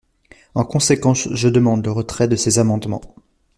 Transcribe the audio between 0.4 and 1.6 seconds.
En conséquence, je